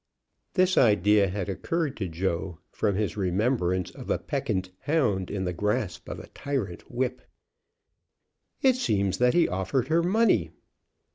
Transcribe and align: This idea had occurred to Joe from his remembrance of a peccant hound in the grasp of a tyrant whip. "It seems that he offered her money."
This 0.55 0.79
idea 0.79 1.27
had 1.27 1.47
occurred 1.47 1.95
to 1.97 2.07
Joe 2.07 2.57
from 2.71 2.95
his 2.95 3.15
remembrance 3.15 3.91
of 3.91 4.09
a 4.09 4.17
peccant 4.17 4.71
hound 4.79 5.29
in 5.29 5.45
the 5.45 5.53
grasp 5.53 6.09
of 6.09 6.17
a 6.19 6.25
tyrant 6.29 6.89
whip. 6.89 7.21
"It 8.63 8.75
seems 8.77 9.19
that 9.19 9.35
he 9.35 9.47
offered 9.47 9.89
her 9.89 10.01
money." 10.01 10.49